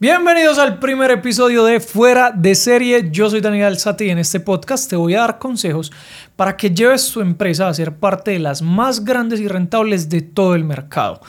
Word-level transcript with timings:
Bienvenidos 0.00 0.60
al 0.60 0.78
primer 0.78 1.10
episodio 1.10 1.64
de 1.64 1.80
Fuera 1.80 2.30
de 2.30 2.54
Serie. 2.54 3.08
Yo 3.10 3.28
soy 3.28 3.40
Daniel 3.40 3.66
Alzate 3.66 4.06
y 4.06 4.10
en 4.10 4.18
este 4.18 4.38
podcast 4.38 4.88
te 4.88 4.94
voy 4.94 5.16
a 5.16 5.22
dar 5.22 5.40
consejos 5.40 5.90
para 6.36 6.56
que 6.56 6.70
lleves 6.70 7.10
tu 7.10 7.20
empresa 7.20 7.66
a 7.66 7.74
ser 7.74 7.96
parte 7.96 8.30
de 8.30 8.38
las 8.38 8.62
más 8.62 9.04
grandes 9.04 9.40
y 9.40 9.48
rentables 9.48 10.08
de 10.08 10.22
todo 10.22 10.54
el 10.54 10.62
mercado. 10.62 11.20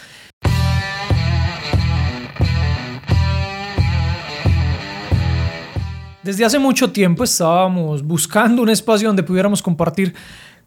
Desde 6.22 6.46
hace 6.46 6.60
mucho 6.60 6.92
tiempo 6.92 7.24
estábamos 7.24 8.04
buscando 8.04 8.62
un 8.62 8.70
espacio 8.70 9.08
donde 9.08 9.24
pudiéramos 9.24 9.64
compartir 9.64 10.14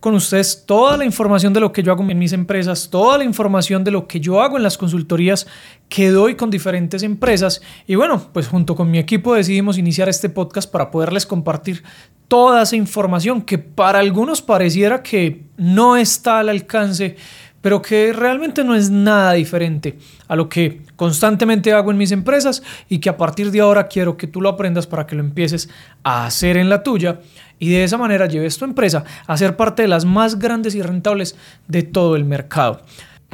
con 0.03 0.17
ustedes 0.17 0.65
toda 0.67 0.97
la 0.97 1.05
información 1.05 1.53
de 1.53 1.61
lo 1.61 1.71
que 1.71 1.85
yo 1.85 1.93
hago 1.93 2.03
en 2.03 2.19
mis 2.19 2.33
empresas, 2.33 2.91
toda 2.91 3.19
la 3.19 3.25
información 3.25 3.85
de 3.85 3.93
lo 3.93 4.09
que 4.09 4.19
yo 4.19 4.43
hago 4.43 4.57
en 4.57 4.65
las 4.65 4.77
consultorías 4.77 5.47
que 5.89 6.11
doy 6.11 6.35
con 6.35 6.51
diferentes 6.51 7.05
empresas. 7.05 7.63
Y 7.87 7.95
bueno, 7.95 8.31
pues 8.33 8.49
junto 8.49 8.75
con 8.75 8.91
mi 8.91 8.99
equipo 8.99 9.33
decidimos 9.33 9.79
iniciar 9.79 10.09
este 10.09 10.29
podcast 10.29 10.69
para 10.69 10.91
poderles 10.91 11.25
compartir 11.25 11.85
toda 12.27 12.63
esa 12.63 12.75
información 12.75 13.43
que 13.43 13.59
para 13.59 14.01
algunos 14.01 14.43
pareciera 14.43 15.05
que 15.05 15.45
no 15.57 15.97
está 15.97 16.41
al 16.41 16.49
alcance 16.49 17.15
pero 17.63 17.81
que 17.81 18.13
realmente 18.13 18.63
no 18.65 18.75
es 18.75 18.91
nada 18.91 19.33
diferente 19.33 19.97
a 20.29 20.37
lo 20.37 20.49
que 20.49 20.83
constantemente 20.97 21.73
hago 21.73 21.91
en 21.91 21.97
mis 21.97 22.13
empresas 22.13 22.63
y 22.89 22.99
que 22.99 23.09
a 23.09 23.17
partir 23.17 23.51
de 23.51 23.61
ahora 23.61 23.89
quiero 23.89 24.19
que 24.19 24.27
tú 24.27 24.43
lo 24.43 24.51
aprendas 24.51 24.87
para 24.87 25.07
que 25.07 25.15
lo 25.15 25.23
empieces 25.23 25.71
a 26.03 26.27
hacer 26.27 26.59
en 26.59 26.69
la 26.69 26.83
tuya 26.83 27.21
y 27.59 27.71
de 27.71 27.85
esa 27.85 27.97
manera 27.97 28.27
lleves 28.27 28.59
tu 28.59 28.65
empresa 28.65 29.05
a 29.27 29.37
ser 29.37 29.57
parte 29.57 29.83
de 29.83 29.89
las 29.89 30.05
más 30.05 30.39
grandes 30.39 30.75
y 30.75 30.83
rentables 30.83 31.37
de 31.69 31.83
todo 31.83 32.17
el 32.17 32.25
mercado. 32.25 32.83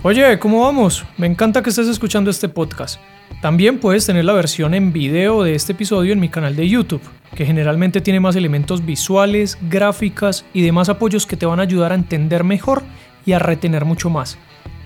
Oye, 0.03 0.39
¿cómo 0.39 0.61
vamos? 0.61 1.05
Me 1.17 1.27
encanta 1.27 1.61
que 1.61 1.71
estés 1.71 1.89
escuchando 1.89 2.31
este 2.31 2.49
podcast. 2.49 3.01
También 3.43 3.81
puedes 3.81 4.07
tener 4.07 4.25
la 4.25 4.33
versión 4.33 4.75
en 4.75 4.93
video 4.93 5.43
de 5.43 5.55
este 5.55 5.73
episodio 5.73 6.13
en 6.13 6.21
mi 6.21 6.29
canal 6.29 6.55
de 6.55 6.69
YouTube, 6.69 7.03
que 7.35 7.45
generalmente 7.45 8.01
tiene 8.01 8.21
más 8.21 8.37
elementos 8.37 8.85
visuales, 8.85 9.59
gráficas 9.63 10.45
y 10.55 10.63
demás 10.63 10.89
apoyos 10.89 11.27
que 11.27 11.37
te 11.37 11.47
van 11.47 11.59
a 11.59 11.65
ayudar 11.65 11.91
a 11.91 11.97
entender 11.97 12.45
mejor 12.45 12.85
y 13.29 13.35
a 13.35 13.39
retener 13.39 13.85
mucho 13.85 14.09
más. 14.09 14.39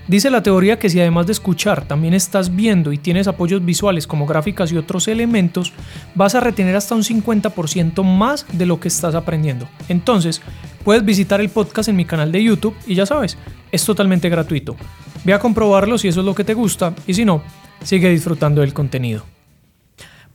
Dice 0.05 0.29
la 0.29 0.43
teoría 0.43 0.77
que 0.77 0.89
si 0.89 0.99
además 0.99 1.27
de 1.27 1.31
escuchar 1.31 1.85
también 1.85 2.13
estás 2.13 2.53
viendo 2.53 2.91
y 2.91 2.97
tienes 2.97 3.29
apoyos 3.29 3.63
visuales 3.63 4.05
como 4.05 4.25
gráficas 4.25 4.69
y 4.69 4.77
otros 4.77 5.07
elementos, 5.07 5.71
vas 6.13 6.35
a 6.35 6.41
retener 6.41 6.75
hasta 6.75 6.93
un 6.93 7.03
50% 7.03 8.03
más 8.03 8.45
de 8.51 8.65
lo 8.65 8.81
que 8.81 8.89
estás 8.89 9.15
aprendiendo. 9.15 9.69
Entonces, 9.87 10.41
puedes 10.83 11.05
visitar 11.05 11.39
el 11.39 11.47
podcast 11.47 11.87
en 11.87 11.95
mi 11.95 12.03
canal 12.03 12.33
de 12.33 12.43
YouTube 12.43 12.75
y 12.85 12.95
ya 12.95 13.05
sabes, 13.05 13.37
es 13.71 13.85
totalmente 13.85 14.27
gratuito. 14.27 14.75
Ve 15.23 15.33
a 15.33 15.39
comprobarlo 15.39 15.97
si 15.97 16.09
eso 16.09 16.19
es 16.19 16.25
lo 16.25 16.35
que 16.35 16.43
te 16.43 16.53
gusta 16.53 16.93
y 17.07 17.13
si 17.13 17.23
no, 17.23 17.41
sigue 17.81 18.09
disfrutando 18.09 18.59
del 18.59 18.73
contenido. 18.73 19.23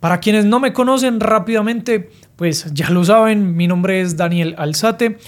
Para 0.00 0.20
quienes 0.20 0.44
no 0.44 0.60
me 0.60 0.72
conocen 0.72 1.18
rápidamente, 1.18 2.10
pues 2.36 2.72
ya 2.72 2.88
lo 2.90 3.04
saben, 3.04 3.56
mi 3.56 3.66
nombre 3.66 4.00
es 4.00 4.16
Daniel 4.16 4.54
Alzate. 4.56 5.18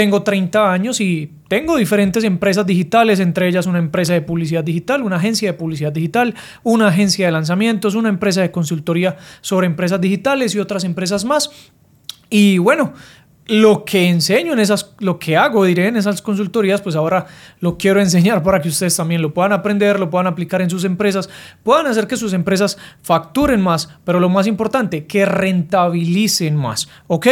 Tengo 0.00 0.22
30 0.22 0.72
años 0.72 0.98
y 1.02 1.30
tengo 1.46 1.76
diferentes 1.76 2.24
empresas 2.24 2.64
digitales, 2.64 3.20
entre 3.20 3.48
ellas 3.48 3.66
una 3.66 3.78
empresa 3.78 4.14
de 4.14 4.22
publicidad 4.22 4.64
digital, 4.64 5.02
una 5.02 5.16
agencia 5.16 5.52
de 5.52 5.58
publicidad 5.58 5.92
digital, 5.92 6.34
una 6.62 6.88
agencia 6.88 7.26
de 7.26 7.32
lanzamientos, 7.32 7.94
una 7.94 8.08
empresa 8.08 8.40
de 8.40 8.50
consultoría 8.50 9.18
sobre 9.42 9.66
empresas 9.66 10.00
digitales 10.00 10.54
y 10.54 10.58
otras 10.58 10.84
empresas 10.84 11.26
más. 11.26 11.50
Y 12.30 12.56
bueno, 12.56 12.94
lo 13.44 13.84
que 13.84 14.08
enseño 14.08 14.54
en 14.54 14.60
esas, 14.60 14.94
lo 15.00 15.18
que 15.18 15.36
hago, 15.36 15.66
diré, 15.66 15.88
en 15.88 15.98
esas 15.98 16.22
consultorías, 16.22 16.80
pues 16.80 16.96
ahora 16.96 17.26
lo 17.58 17.76
quiero 17.76 18.00
enseñar 18.00 18.42
para 18.42 18.62
que 18.62 18.70
ustedes 18.70 18.96
también 18.96 19.20
lo 19.20 19.34
puedan 19.34 19.52
aprender, 19.52 20.00
lo 20.00 20.08
puedan 20.08 20.28
aplicar 20.28 20.62
en 20.62 20.70
sus 20.70 20.84
empresas, 20.84 21.28
puedan 21.62 21.86
hacer 21.86 22.06
que 22.06 22.16
sus 22.16 22.32
empresas 22.32 22.78
facturen 23.02 23.60
más, 23.60 23.90
pero 24.04 24.18
lo 24.18 24.30
más 24.30 24.46
importante, 24.46 25.04
que 25.04 25.26
rentabilicen 25.26 26.56
más, 26.56 26.88
¿ok? 27.06 27.26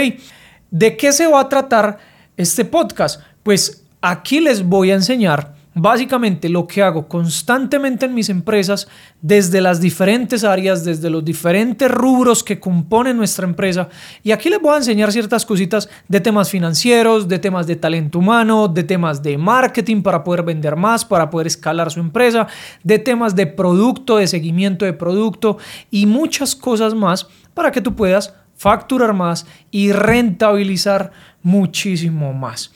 ¿De 0.71 0.99
qué 0.99 1.13
se 1.13 1.27
va 1.27 1.41
a 1.41 1.49
tratar? 1.49 2.18
Este 2.39 2.65
podcast? 2.65 3.21
Pues 3.43 3.85
aquí 4.01 4.41
les 4.41 4.65
voy 4.65 4.93
a 4.93 4.95
enseñar 4.95 5.59
básicamente 5.75 6.49
lo 6.49 6.67
que 6.67 6.83
hago 6.83 7.09
constantemente 7.09 8.07
en 8.07 8.15
mis 8.15 8.29
empresas 8.29 8.89
desde 9.21 9.61
las 9.61 9.81
diferentes 9.81 10.45
áreas, 10.45 10.85
desde 10.85 11.11
los 11.11 11.25
diferentes 11.25 11.91
rubros 11.91 12.43
que 12.43 12.59
componen 12.59 13.17
nuestra 13.17 13.47
empresa. 13.47 13.89
Y 14.23 14.31
aquí 14.31 14.49
les 14.51 14.61
voy 14.61 14.75
a 14.75 14.79
enseñar 14.79 15.13
ciertas 15.13 15.45
cositas 15.45 15.89
de 16.07 16.21
temas 16.21 16.51
financieros, 16.51 17.29
de 17.29 17.39
temas 17.39 17.67
de 17.67 17.77
talento 17.77 18.19
humano, 18.21 18.69
de 18.69 18.85
temas 18.85 19.23
de 19.23 19.37
marketing 19.37 20.03
para 20.03 20.23
poder 20.23 20.43
vender 20.45 20.77
más, 20.77 21.05
para 21.05 21.31
poder 21.31 21.49
escalar 21.49 21.91
su 21.91 22.01
empresa, 22.01 22.47
de 22.83 22.99
temas 22.99 23.35
de 23.35 23.47
producto, 23.47 24.17
de 24.17 24.27
seguimiento 24.27 24.85
de 24.85 24.93
producto 24.93 25.59
y 25.91 26.07
muchas 26.07 26.55
cosas 26.55 26.95
más 26.95 27.27
para 27.55 27.73
que 27.73 27.81
tú 27.81 27.95
puedas 27.95 28.33
facturar 28.59 29.15
más 29.15 29.47
y 29.71 29.93
rentabilizar 29.93 31.13
muchísimo 31.43 32.35
más. 32.35 32.71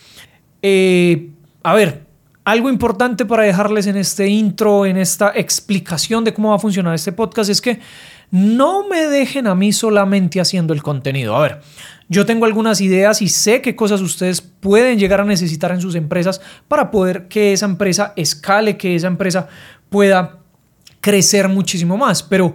Eh, 0.63 1.29
a 1.63 1.75
ver, 1.75 2.07
algo 2.45 2.71
importante 2.71 3.27
para 3.27 3.43
dejarles 3.43 3.87
en 3.87 3.97
este 3.97 4.29
intro, 4.29 4.87
en 4.87 4.97
esta 4.97 5.33
explicación 5.35 6.25
de 6.25 6.33
cómo 6.33 6.51
va 6.51 6.57
a 6.57 6.59
funcionar 6.59 6.95
este 6.95 7.13
podcast 7.13 7.51
es 7.51 7.61
que 7.61 7.81
no 8.31 8.89
me 8.89 9.07
dejen 9.09 9.47
a 9.47 9.55
mí 9.55 9.73
solamente 9.73 10.41
haciendo 10.41 10.73
el 10.73 10.83
contenido. 10.83 11.37
A 11.37 11.43
ver, 11.43 11.61
yo 12.09 12.25
tengo 12.25 12.47
algunas 12.47 12.81
ideas 12.81 13.21
y 13.21 13.29
sé 13.29 13.61
qué 13.61 13.77
cosas 13.77 14.01
ustedes 14.01 14.41
pueden 14.41 14.99
llegar 14.99 15.21
a 15.21 15.25
necesitar 15.25 15.73
en 15.73 15.81
sus 15.81 15.95
empresas 15.95 16.41
para 16.69 16.91
poder 16.91 17.29
que 17.29 17.53
esa 17.53 17.67
empresa 17.67 18.13
escale, 18.17 18.77
que 18.77 18.95
esa 18.95 19.09
empresa 19.09 19.49
pueda 19.91 20.39
crecer 21.01 21.49
muchísimo 21.49 21.97
más, 21.97 22.23
pero 22.23 22.55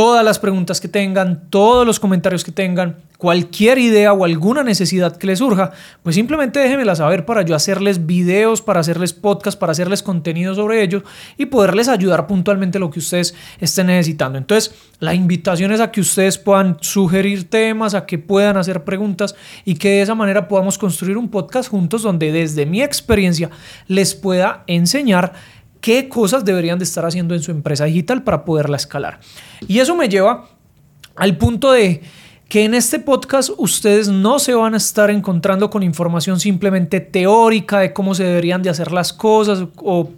todas 0.00 0.24
las 0.24 0.38
preguntas 0.38 0.80
que 0.80 0.88
tengan, 0.88 1.50
todos 1.50 1.86
los 1.86 2.00
comentarios 2.00 2.42
que 2.42 2.52
tengan, 2.52 2.96
cualquier 3.18 3.76
idea 3.76 4.14
o 4.14 4.24
alguna 4.24 4.62
necesidad 4.62 5.14
que 5.14 5.26
les 5.26 5.40
surja, 5.40 5.72
pues 6.02 6.14
simplemente 6.16 6.58
déjenmela 6.58 6.96
saber 6.96 7.26
para 7.26 7.42
yo 7.42 7.54
hacerles 7.54 8.06
videos, 8.06 8.62
para 8.62 8.80
hacerles 8.80 9.12
podcast, 9.12 9.58
para 9.58 9.72
hacerles 9.72 10.02
contenido 10.02 10.54
sobre 10.54 10.82
ellos 10.82 11.02
y 11.36 11.44
poderles 11.44 11.88
ayudar 11.88 12.26
puntualmente 12.26 12.78
lo 12.78 12.88
que 12.88 13.00
ustedes 13.00 13.34
estén 13.58 13.88
necesitando. 13.88 14.38
Entonces, 14.38 14.74
la 15.00 15.12
invitación 15.12 15.70
es 15.70 15.80
a 15.80 15.90
que 15.90 16.00
ustedes 16.00 16.38
puedan 16.38 16.78
sugerir 16.80 17.50
temas, 17.50 17.92
a 17.92 18.06
que 18.06 18.16
puedan 18.16 18.56
hacer 18.56 18.84
preguntas 18.84 19.34
y 19.66 19.74
que 19.74 19.90
de 19.90 20.00
esa 20.00 20.14
manera 20.14 20.48
podamos 20.48 20.78
construir 20.78 21.18
un 21.18 21.28
podcast 21.28 21.68
juntos 21.68 22.00
donde 22.00 22.32
desde 22.32 22.64
mi 22.64 22.80
experiencia 22.82 23.50
les 23.86 24.14
pueda 24.14 24.64
enseñar 24.66 25.34
qué 25.80 26.08
cosas 26.08 26.44
deberían 26.44 26.78
de 26.78 26.84
estar 26.84 27.04
haciendo 27.04 27.34
en 27.34 27.42
su 27.42 27.50
empresa 27.50 27.84
digital 27.84 28.22
para 28.22 28.44
poderla 28.44 28.76
escalar. 28.76 29.20
Y 29.66 29.78
eso 29.78 29.96
me 29.96 30.08
lleva 30.08 30.48
al 31.16 31.36
punto 31.36 31.72
de 31.72 32.02
que 32.48 32.64
en 32.64 32.74
este 32.74 32.98
podcast 32.98 33.50
ustedes 33.58 34.08
no 34.08 34.38
se 34.38 34.54
van 34.54 34.74
a 34.74 34.78
estar 34.78 35.10
encontrando 35.10 35.70
con 35.70 35.82
información 35.82 36.40
simplemente 36.40 37.00
teórica 37.00 37.78
de 37.78 37.92
cómo 37.92 38.14
se 38.14 38.24
deberían 38.24 38.62
de 38.62 38.70
hacer 38.70 38.90
las 38.90 39.12
cosas 39.12 39.66
o 39.76 40.10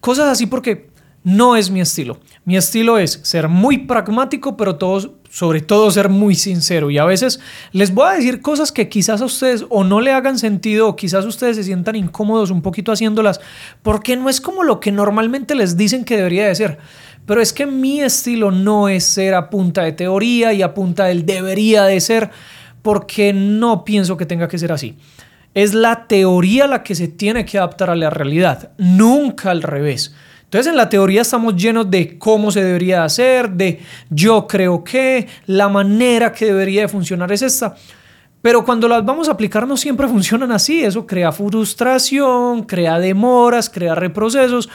cosas 0.00 0.26
así 0.26 0.46
porque 0.46 0.90
no 1.24 1.56
es 1.56 1.70
mi 1.70 1.80
estilo. 1.80 2.20
Mi 2.44 2.56
estilo 2.56 2.98
es 2.98 3.20
ser 3.22 3.48
muy 3.48 3.78
pragmático, 3.78 4.56
pero 4.56 4.76
todo, 4.76 5.19
sobre 5.30 5.60
todo 5.60 5.90
ser 5.90 6.08
muy 6.08 6.34
sincero. 6.34 6.90
Y 6.90 6.98
a 6.98 7.04
veces 7.04 7.40
les 7.72 7.94
voy 7.94 8.08
a 8.08 8.14
decir 8.14 8.42
cosas 8.42 8.72
que 8.72 8.88
quizás 8.88 9.22
a 9.22 9.24
ustedes 9.24 9.64
o 9.70 9.84
no 9.84 10.00
le 10.00 10.12
hagan 10.12 10.38
sentido 10.38 10.88
o 10.88 10.96
quizás 10.96 11.24
ustedes 11.24 11.56
se 11.56 11.64
sientan 11.64 11.94
incómodos 11.94 12.50
un 12.50 12.62
poquito 12.62 12.90
haciéndolas, 12.92 13.40
porque 13.82 14.16
no 14.16 14.28
es 14.28 14.40
como 14.40 14.64
lo 14.64 14.80
que 14.80 14.90
normalmente 14.90 15.54
les 15.54 15.76
dicen 15.76 16.04
que 16.04 16.16
debería 16.16 16.48
de 16.48 16.54
ser. 16.56 16.78
Pero 17.26 17.40
es 17.40 17.52
que 17.52 17.64
mi 17.64 18.00
estilo 18.00 18.50
no 18.50 18.88
es 18.88 19.04
ser 19.04 19.34
a 19.34 19.50
punta 19.50 19.82
de 19.82 19.92
teoría 19.92 20.52
y 20.52 20.62
a 20.62 20.74
punta 20.74 21.04
del 21.04 21.24
debería 21.24 21.84
de 21.84 22.00
ser, 22.00 22.30
porque 22.82 23.32
no 23.32 23.84
pienso 23.84 24.16
que 24.16 24.26
tenga 24.26 24.48
que 24.48 24.58
ser 24.58 24.72
así. 24.72 24.96
Es 25.54 25.74
la 25.74 26.08
teoría 26.08 26.66
la 26.66 26.82
que 26.82 26.96
se 26.96 27.06
tiene 27.06 27.44
que 27.44 27.58
adaptar 27.58 27.90
a 27.90 27.94
la 27.96 28.10
realidad, 28.10 28.72
nunca 28.78 29.52
al 29.52 29.62
revés. 29.62 30.12
Entonces 30.50 30.72
en 30.72 30.76
la 30.76 30.88
teoría 30.88 31.22
estamos 31.22 31.54
llenos 31.54 31.88
de 31.88 32.18
cómo 32.18 32.50
se 32.50 32.64
debería 32.64 33.04
hacer, 33.04 33.50
de 33.50 33.78
yo 34.08 34.48
creo 34.48 34.82
que, 34.82 35.28
la 35.46 35.68
manera 35.68 36.32
que 36.32 36.46
debería 36.46 36.80
de 36.80 36.88
funcionar 36.88 37.30
es 37.30 37.42
esta. 37.42 37.76
Pero 38.42 38.64
cuando 38.64 38.88
las 38.88 39.04
vamos 39.04 39.28
a 39.28 39.32
aplicar 39.32 39.68
no 39.68 39.76
siempre 39.76 40.08
funcionan 40.08 40.50
así. 40.50 40.82
Eso 40.82 41.06
crea 41.06 41.30
frustración, 41.30 42.64
crea 42.64 42.98
demoras, 42.98 43.70
crea 43.70 43.94
reprocesos. 43.94 44.68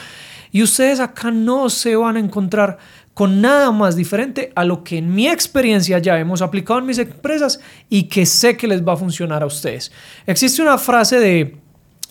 Y 0.50 0.62
ustedes 0.62 0.98
acá 0.98 1.30
no 1.30 1.68
se 1.68 1.94
van 1.94 2.16
a 2.16 2.20
encontrar 2.20 2.78
con 3.12 3.42
nada 3.42 3.70
más 3.70 3.96
diferente 3.96 4.52
a 4.54 4.64
lo 4.64 4.82
que 4.82 4.96
en 4.96 5.14
mi 5.14 5.28
experiencia 5.28 5.98
ya 5.98 6.18
hemos 6.18 6.40
aplicado 6.40 6.78
en 6.78 6.86
mis 6.86 6.96
empresas 6.96 7.60
y 7.90 8.04
que 8.04 8.24
sé 8.24 8.56
que 8.56 8.66
les 8.66 8.82
va 8.82 8.94
a 8.94 8.96
funcionar 8.96 9.42
a 9.42 9.46
ustedes. 9.46 9.92
Existe 10.26 10.62
una 10.62 10.78
frase 10.78 11.20
de 11.20 11.65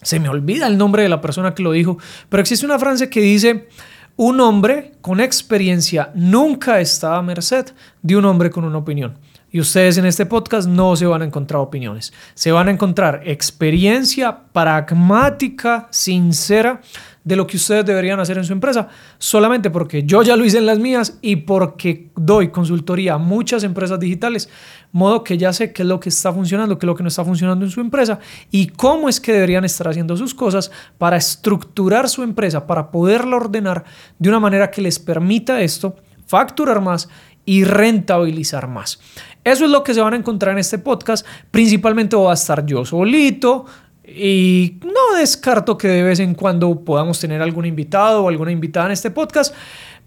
se 0.06 0.20
me 0.20 0.30
olvida 0.30 0.68
el 0.68 0.78
nombre 0.78 1.02
de 1.02 1.10
la 1.10 1.20
persona 1.20 1.56
que 1.56 1.64
lo 1.64 1.72
dijo, 1.72 1.98
pero 2.30 2.42
existe 2.42 2.64
una 2.64 2.78
frase 2.78 3.10
que 3.10 3.22
dice, 3.22 3.68
un 4.16 4.40
hombre 4.40 4.94
con 5.02 5.20
experiencia 5.20 6.12
nunca 6.14 6.80
está 6.80 7.18
a 7.18 7.24
merced 7.24 7.66
de 8.04 8.16
un 8.16 8.26
hombre 8.26 8.52
con 8.52 8.64
una 8.64 8.78
opinión. 8.78 9.18
Y 9.52 9.60
ustedes 9.60 9.98
en 9.98 10.06
este 10.06 10.28
podcast 10.28 10.68
no 10.68 10.96
se 10.96 11.08
van 11.08 11.24
a 11.24 11.26
encontrar 11.26 11.60
opiniones, 11.60 12.14
se 12.36 12.52
van 12.52 12.68
a 12.68 12.72
encontrar 12.72 13.24
experiencia 13.26 14.38
pragmática, 14.54 15.88
sincera, 15.90 16.82
de 17.26 17.36
lo 17.36 17.48
que 17.48 17.58
ustedes 17.58 17.84
deberían 17.86 18.20
hacer 18.20 18.38
en 18.38 18.46
su 18.46 18.54
empresa, 18.54 18.88
solamente 19.18 19.72
porque 19.72 20.04
yo 20.04 20.22
ya 20.22 20.38
lo 20.38 20.46
hice 20.46 20.60
en 20.60 20.68
las 20.68 20.78
mías 20.78 21.18
y 21.22 21.38
porque 21.38 22.12
doy 22.16 22.50
consultoría 22.50 23.16
a 23.16 23.18
muchas 23.18 23.64
empresas 23.64 24.00
digitales, 24.00 24.48
modo 24.92 25.24
que 25.24 25.38
ya 25.38 25.52
sé 25.52 25.74
qué 25.74 25.82
es 25.82 25.88
lo 25.88 26.00
que 26.00 26.10
está 26.10 26.32
funcionando, 26.32 26.78
qué 26.78 26.86
es 26.86 26.88
lo 26.88 26.96
que 26.96 27.04
no 27.04 27.10
está 27.10 27.26
funcionando 27.26 27.66
en 27.66 27.72
su 27.72 27.82
empresa 27.82 28.20
y 28.52 28.68
cómo 28.68 29.10
es 29.10 29.20
que 29.20 29.34
deberían 29.34 29.66
estar 29.66 29.88
haciendo 29.88 30.16
sus 30.16 30.36
cosas 30.36 30.72
para 31.00 31.18
estructurar 31.18 32.08
su 32.08 32.22
empresa, 32.22 32.68
para 32.68 32.92
poderla 32.92 33.38
ordenar 33.38 33.84
de 34.20 34.30
una 34.30 34.40
manera 34.40 34.70
que 34.70 34.84
les 34.84 35.00
permita 35.00 35.62
esto, 35.62 35.96
facturar 36.28 36.80
más 36.80 37.10
y 37.44 37.64
rentabilizar 37.64 38.68
más. 38.68 39.00
Eso 39.44 39.66
es 39.66 39.72
lo 39.72 39.84
que 39.84 39.94
se 39.94 40.02
van 40.02 40.14
a 40.14 40.18
encontrar 40.18 40.54
en 40.54 40.60
este 40.60 40.80
podcast. 40.80 41.26
Principalmente 41.52 42.16
voy 42.16 42.32
a 42.32 42.34
estar 42.34 42.66
yo 42.66 42.84
solito. 42.84 43.66
Y 44.08 44.80
no 44.84 45.18
descarto 45.18 45.78
que 45.78 45.88
de 45.88 46.04
vez 46.04 46.20
en 46.20 46.36
cuando 46.36 46.84
podamos 46.84 47.20
tener 47.20 47.42
algún 47.42 47.66
invitado 47.66 48.24
o 48.24 48.30
alguna 48.30 48.52
invitada 48.52 48.88
en 48.88 48.92
este 48.92 49.12
podcast. 49.12 49.54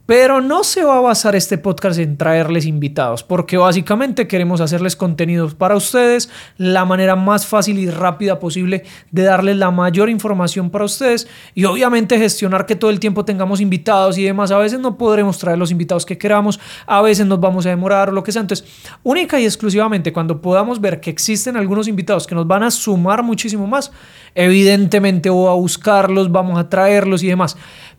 Pero 0.08 0.40
no 0.40 0.64
se 0.64 0.84
va 0.84 0.96
a 0.96 1.00
basar 1.02 1.37
este 1.37 1.58
podcast 1.58 1.99
en 1.99 2.16
traerles 2.16 2.64
invitados, 2.64 3.22
porque 3.22 3.58
básicamente 3.58 4.26
queremos 4.26 4.62
hacerles 4.62 4.96
contenidos 4.96 5.55
para 5.55 5.76
ustedes, 5.76 6.31
la 6.56 6.87
manera 6.87 7.14
más 7.14 7.44
fácil 7.44 7.78
y 7.78 7.90
rápida 7.90 8.38
posible 8.38 8.84
de 9.10 9.22
darles 9.25 9.58
la 9.58 9.70
mayor 9.70 10.08
información 10.08 10.70
para 10.70 10.87
ustedes 10.87 11.28
y 11.55 11.66
obviamente 11.66 12.19
gestionar 12.19 12.64
que 12.64 12.75
todo 12.75 12.90
el 12.90 13.00
tiempo 13.00 13.26
tengamos 13.26 13.60
invitados 13.60 14.16
y 14.16 14.25
demás. 14.25 14.50
A 14.50 14.56
veces 14.56 14.81
no 14.81 14.96
podremos 14.96 15.37
traer 15.37 15.58
los 15.58 15.70
invitados 15.70 16.06
que 16.06 16.16
queramos, 16.16 16.58
a 16.87 17.02
veces 17.02 17.26
nos 17.26 17.38
vamos 17.38 17.66
a 17.66 17.69
demorar 17.69 18.08
o 18.08 18.12
lo 18.12 18.22
que 18.22 18.32
sea. 18.32 18.40
Entonces, 18.40 18.66
única 19.02 19.38
y 19.38 19.44
exclusivamente 19.44 20.11
cuando 20.11 20.40
podamos 20.40 20.81
ver 20.81 21.00
que 21.00 21.11
existen 21.11 21.54
algunos 21.54 21.87
invitados 21.87 22.26
que 22.26 22.34
nos 22.34 22.46
van 22.46 22.62
a 22.62 22.70
sumar 22.70 23.22
muchísimo 23.22 23.66
más, 23.66 23.93
evidentemente 24.34 25.28
voy 25.28 25.50
a 25.50 25.52
buscarlos, 25.52 26.32
vamos 26.32 26.58
a 26.58 26.70
traerlos 26.70 27.22
y 27.22 27.26
demás 27.26 27.58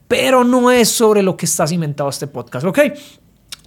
pero 0.10 0.44
no 0.44 0.72
es 0.72 0.90
sobre 0.90 1.22
lo 1.22 1.38
que 1.38 1.46
está 1.46 1.68
cimentado 1.68 2.10
este 2.10 2.26
podcast, 2.26 2.66
¿ok? 2.66 2.80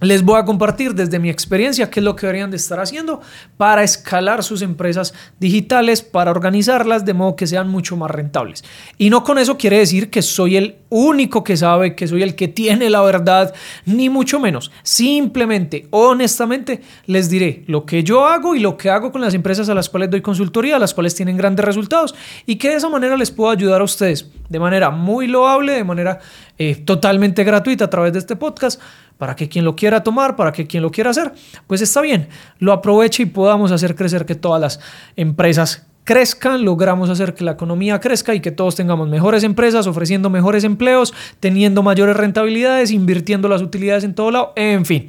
Les 0.03 0.23
voy 0.23 0.39
a 0.39 0.45
compartir 0.45 0.93
desde 0.93 1.19
mi 1.19 1.29
experiencia 1.29 1.89
qué 1.89 1.99
es 1.99 2.03
lo 2.03 2.15
que 2.15 2.25
deberían 2.25 2.51
de 2.51 2.57
estar 2.57 2.79
haciendo 2.79 3.21
para 3.57 3.83
escalar 3.83 4.43
sus 4.43 4.61
empresas 4.61 5.13
digitales, 5.39 6.01
para 6.01 6.31
organizarlas 6.31 7.05
de 7.05 7.13
modo 7.13 7.35
que 7.35 7.47
sean 7.47 7.69
mucho 7.69 7.95
más 7.95 8.11
rentables. 8.11 8.63
Y 8.97 9.09
no 9.09 9.23
con 9.23 9.37
eso 9.37 9.57
quiere 9.57 9.77
decir 9.77 10.09
que 10.09 10.21
soy 10.21 10.57
el 10.57 10.75
único 10.89 11.43
que 11.43 11.57
sabe, 11.57 11.95
que 11.95 12.07
soy 12.07 12.21
el 12.21 12.35
que 12.35 12.47
tiene 12.47 12.89
la 12.89 13.01
verdad, 13.01 13.53
ni 13.85 14.09
mucho 14.09 14.39
menos. 14.39 14.71
Simplemente, 14.83 15.87
honestamente, 15.91 16.81
les 17.05 17.29
diré 17.29 17.63
lo 17.67 17.85
que 17.85 18.03
yo 18.03 18.25
hago 18.25 18.55
y 18.55 18.59
lo 18.59 18.77
que 18.77 18.89
hago 18.89 19.11
con 19.11 19.21
las 19.21 19.33
empresas 19.33 19.69
a 19.69 19.73
las 19.73 19.89
cuales 19.89 20.09
doy 20.09 20.21
consultoría, 20.21 20.75
a 20.75 20.79
las 20.79 20.93
cuales 20.93 21.15
tienen 21.15 21.37
grandes 21.37 21.65
resultados 21.65 22.13
y 22.45 22.57
que 22.57 22.69
de 22.69 22.75
esa 22.75 22.89
manera 22.89 23.15
les 23.17 23.31
puedo 23.31 23.51
ayudar 23.51 23.81
a 23.81 23.85
ustedes 23.85 24.29
de 24.49 24.59
manera 24.59 24.91
muy 24.91 25.27
loable, 25.27 25.73
de 25.73 25.83
manera 25.83 26.19
eh, 26.59 26.75
totalmente 26.75 27.43
gratuita 27.43 27.85
a 27.85 27.89
través 27.89 28.13
de 28.13 28.19
este 28.19 28.35
podcast, 28.35 28.79
para 29.17 29.35
que 29.35 29.49
quien 29.49 29.65
lo 29.65 29.75
quiera 29.75 30.03
tomar, 30.03 30.35
para 30.35 30.51
que 30.51 30.67
quien 30.67 30.83
lo 30.83 30.91
quiera 30.91 31.11
hacer, 31.11 31.33
pues 31.67 31.81
está 31.81 32.01
bien, 32.01 32.27
lo 32.59 32.71
aproveche 32.71 33.23
y 33.23 33.25
podamos 33.27 33.71
hacer 33.71 33.95
crecer 33.95 34.25
que 34.25 34.35
todas 34.35 34.59
las 34.61 34.79
empresas 35.15 35.87
crezcan, 36.03 36.65
logramos 36.65 37.09
hacer 37.09 37.33
que 37.33 37.43
la 37.43 37.51
economía 37.51 37.99
crezca 37.99 38.35
y 38.35 38.41
que 38.41 38.51
todos 38.51 38.75
tengamos 38.75 39.07
mejores 39.07 39.43
empresas, 39.43 39.87
ofreciendo 39.87 40.29
mejores 40.29 40.63
empleos, 40.63 41.13
teniendo 41.39 41.83
mayores 41.83 42.15
rentabilidades, 42.15 42.91
invirtiendo 42.91 43.47
las 43.47 43.61
utilidades 43.61 44.03
en 44.03 44.13
todo 44.13 44.31
lado, 44.31 44.53
en 44.55 44.85
fin. 44.85 45.07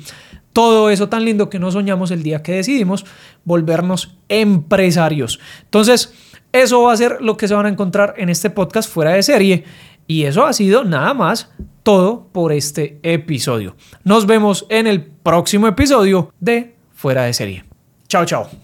Todo 0.53 0.89
eso 0.91 1.09
tan 1.09 1.25
lindo 1.25 1.51
que 1.51 1.59
no 1.59 1.73
soñamos 1.73 2.13
el 2.13 2.23
día 2.23 2.43
que 2.43 2.53
decidimos 2.53 3.05
volvernos 3.45 4.17
empresarios. 4.29 5.41
Entonces, 5.65 6.15
eso 6.53 6.83
va 6.83 6.93
a 6.93 6.97
ser 6.97 7.21
lo 7.21 7.37
que 7.37 7.49
se 7.49 7.55
van 7.55 7.67
a 7.67 7.69
encontrar 7.69 8.15
en 8.19 8.29
este 8.29 8.51
podcast 8.51 8.89
fuera 8.89 9.11
de 9.11 9.25
serie. 9.25 9.65
Y 10.07 10.25
eso 10.25 10.47
ha 10.47 10.53
sido 10.53 10.85
nada 10.85 11.13
más 11.13 11.51
todo 11.85 12.27
por 12.33 12.53
este 12.53 12.99
episodio. 13.05 13.77
Nos 14.03 14.27
vemos 14.27 14.67
en 14.71 14.89
el 14.89 15.05
próximo 15.05 15.69
episodio 15.69 16.33
de 16.41 16.75
Fuera 16.95 17.25
de 17.25 17.35
serie. 17.35 17.65
Chao, 18.09 18.25
chao. 18.25 18.64